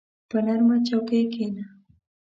په 0.29 0.37
نرمه 0.45 0.77
چوکۍ 0.87 1.21
کښېنه. 1.33 1.63